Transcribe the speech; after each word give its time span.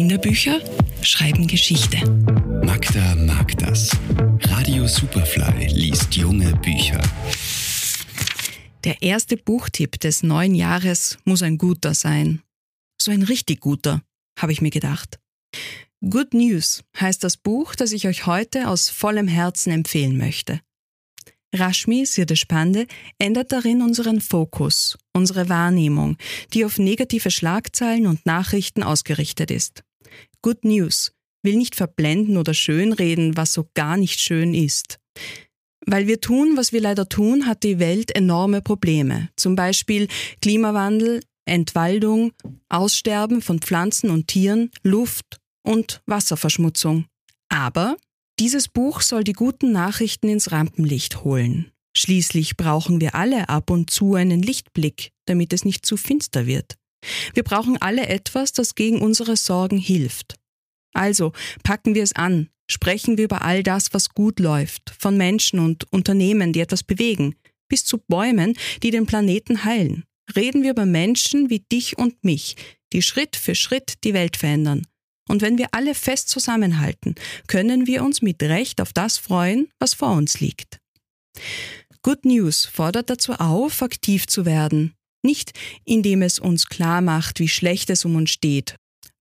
Kinderbücher 0.00 0.62
schreiben 1.02 1.46
Geschichte. 1.46 1.98
Magda 2.64 3.14
mag 3.16 3.58
das. 3.58 3.90
Radio 4.44 4.86
Superfly 4.86 5.66
liest 5.66 6.16
junge 6.16 6.56
Bücher. 6.56 7.02
Der 8.84 9.02
erste 9.02 9.36
Buchtipp 9.36 10.00
des 10.00 10.22
neuen 10.22 10.54
Jahres 10.54 11.18
muss 11.26 11.42
ein 11.42 11.58
guter 11.58 11.92
sein. 11.92 12.40
So 12.98 13.10
ein 13.10 13.20
richtig 13.20 13.60
guter, 13.60 14.00
habe 14.38 14.52
ich 14.52 14.62
mir 14.62 14.70
gedacht. 14.70 15.20
Good 16.08 16.32
News 16.32 16.82
heißt 16.98 17.22
das 17.22 17.36
Buch, 17.36 17.74
das 17.74 17.92
ich 17.92 18.08
euch 18.08 18.24
heute 18.24 18.68
aus 18.68 18.88
vollem 18.88 19.28
Herzen 19.28 19.70
empfehlen 19.70 20.16
möchte. 20.16 20.62
Rashmi 21.54 22.06
Sirdeshpande 22.06 22.86
ändert 23.18 23.52
darin 23.52 23.82
unseren 23.82 24.22
Fokus, 24.22 24.96
unsere 25.12 25.50
Wahrnehmung, 25.50 26.16
die 26.54 26.64
auf 26.64 26.78
negative 26.78 27.30
Schlagzeilen 27.30 28.06
und 28.06 28.24
Nachrichten 28.24 28.82
ausgerichtet 28.82 29.50
ist. 29.50 29.82
Good 30.42 30.64
News 30.64 31.12
will 31.42 31.56
nicht 31.56 31.74
verblenden 31.74 32.36
oder 32.36 32.54
schönreden, 32.54 33.36
was 33.36 33.52
so 33.52 33.68
gar 33.74 33.96
nicht 33.96 34.20
schön 34.20 34.54
ist. 34.54 34.98
Weil 35.86 36.06
wir 36.06 36.20
tun, 36.20 36.56
was 36.56 36.72
wir 36.72 36.80
leider 36.80 37.08
tun, 37.08 37.46
hat 37.46 37.62
die 37.62 37.78
Welt 37.78 38.14
enorme 38.14 38.60
Probleme. 38.60 39.30
Zum 39.36 39.56
Beispiel 39.56 40.08
Klimawandel, 40.42 41.20
Entwaldung, 41.46 42.32
Aussterben 42.68 43.40
von 43.40 43.60
Pflanzen 43.60 44.10
und 44.10 44.28
Tieren, 44.28 44.70
Luft 44.82 45.38
und 45.62 46.02
Wasserverschmutzung. 46.06 47.06
Aber 47.48 47.96
dieses 48.38 48.68
Buch 48.68 49.00
soll 49.00 49.24
die 49.24 49.32
guten 49.32 49.72
Nachrichten 49.72 50.28
ins 50.28 50.52
Rampenlicht 50.52 51.24
holen. 51.24 51.72
Schließlich 51.96 52.56
brauchen 52.56 53.00
wir 53.00 53.14
alle 53.14 53.48
ab 53.48 53.70
und 53.70 53.90
zu 53.90 54.14
einen 54.14 54.42
Lichtblick, 54.42 55.10
damit 55.26 55.52
es 55.52 55.64
nicht 55.64 55.84
zu 55.84 55.96
finster 55.96 56.46
wird. 56.46 56.76
Wir 57.34 57.42
brauchen 57.42 57.80
alle 57.80 58.08
etwas, 58.08 58.52
das 58.52 58.74
gegen 58.74 59.00
unsere 59.00 59.36
Sorgen 59.36 59.78
hilft. 59.78 60.36
Also 60.92 61.32
packen 61.62 61.94
wir 61.94 62.02
es 62.02 62.14
an, 62.14 62.48
sprechen 62.70 63.16
wir 63.16 63.24
über 63.24 63.42
all 63.42 63.62
das, 63.62 63.94
was 63.94 64.10
gut 64.10 64.40
läuft, 64.40 64.90
von 64.98 65.16
Menschen 65.16 65.60
und 65.60 65.90
Unternehmen, 65.92 66.52
die 66.52 66.60
etwas 66.60 66.82
bewegen, 66.82 67.36
bis 67.68 67.84
zu 67.84 67.98
Bäumen, 67.98 68.54
die 68.82 68.90
den 68.90 69.06
Planeten 69.06 69.64
heilen. 69.64 70.04
Reden 70.34 70.62
wir 70.62 70.70
über 70.70 70.86
Menschen 70.86 71.50
wie 71.50 71.60
dich 71.60 71.98
und 71.98 72.22
mich, 72.24 72.56
die 72.92 73.02
Schritt 73.02 73.36
für 73.36 73.54
Schritt 73.54 74.04
die 74.04 74.14
Welt 74.14 74.36
verändern 74.36 74.86
und 75.30 75.42
wenn 75.42 75.58
wir 75.58 75.68
alle 75.70 75.94
fest 75.94 76.28
zusammenhalten, 76.28 77.14
können 77.46 77.86
wir 77.86 78.02
uns 78.02 78.20
mit 78.20 78.42
Recht 78.42 78.80
auf 78.80 78.92
das 78.92 79.16
freuen, 79.16 79.68
was 79.78 79.94
vor 79.94 80.12
uns 80.12 80.40
liegt. 80.40 80.80
Good 82.02 82.24
News 82.24 82.64
fordert 82.64 83.10
dazu 83.10 83.34
auf, 83.34 83.80
aktiv 83.80 84.26
zu 84.26 84.44
werden. 84.44 84.94
Nicht 85.22 85.52
indem 85.84 86.22
es 86.22 86.38
uns 86.38 86.66
klar 86.66 87.00
macht, 87.00 87.40
wie 87.40 87.48
schlecht 87.48 87.90
es 87.90 88.04
um 88.04 88.16
uns 88.16 88.30
steht, 88.30 88.76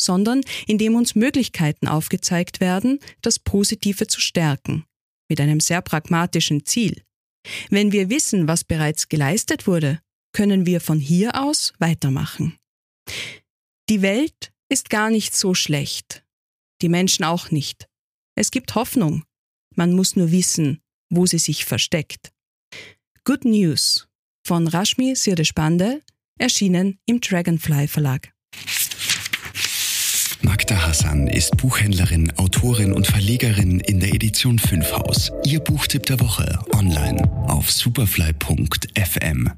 sondern 0.00 0.42
indem 0.66 0.96
uns 0.96 1.14
Möglichkeiten 1.14 1.86
aufgezeigt 1.86 2.60
werden, 2.60 2.98
das 3.22 3.38
Positive 3.38 4.06
zu 4.06 4.20
stärken. 4.20 4.84
Mit 5.28 5.40
einem 5.40 5.60
sehr 5.60 5.82
pragmatischen 5.82 6.66
Ziel. 6.66 7.02
Wenn 7.70 7.92
wir 7.92 8.10
wissen, 8.10 8.48
was 8.48 8.64
bereits 8.64 9.08
geleistet 9.08 9.66
wurde, 9.66 10.00
können 10.32 10.66
wir 10.66 10.80
von 10.80 10.98
hier 10.98 11.40
aus 11.40 11.72
weitermachen. 11.78 12.58
Die 13.88 14.02
Welt 14.02 14.52
ist 14.68 14.90
gar 14.90 15.10
nicht 15.10 15.34
so 15.34 15.54
schlecht. 15.54 16.24
Die 16.82 16.88
Menschen 16.88 17.24
auch 17.24 17.50
nicht. 17.50 17.88
Es 18.34 18.50
gibt 18.50 18.74
Hoffnung. 18.74 19.24
Man 19.76 19.92
muss 19.92 20.16
nur 20.16 20.30
wissen, 20.30 20.80
wo 21.10 21.26
sie 21.26 21.38
sich 21.38 21.64
versteckt. 21.64 22.32
Good 23.24 23.44
News 23.44 24.08
von 24.44 24.68
Rashmi 24.68 25.14
Sirdeshpande, 25.16 26.02
erschienen 26.38 26.98
im 27.06 27.20
Dragonfly 27.20 27.88
Verlag. 27.88 28.30
Magda 30.42 30.86
Hassan 30.86 31.26
ist 31.26 31.56
Buchhändlerin, 31.56 32.32
Autorin 32.36 32.92
und 32.92 33.06
Verlegerin 33.06 33.80
in 33.80 34.00
der 34.00 34.12
Edition 34.14 34.58
5 34.58 34.92
Haus. 34.92 35.32
Ihr 35.44 35.60
Buchtipp 35.60 36.04
der 36.04 36.20
Woche 36.20 36.58
online 36.72 37.22
auf 37.48 37.70
superfly.fm. 37.70 39.50